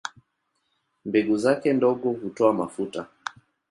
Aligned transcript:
Mbegu 1.05 1.37
zake 1.37 1.73
ndogo 1.73 2.09
hutoa 2.11 2.53
mafuta. 2.53 3.07